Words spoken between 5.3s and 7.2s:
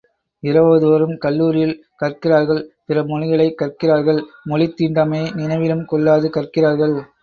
நினைவிலும் கொள்ளாது கற்கிறார்கள்.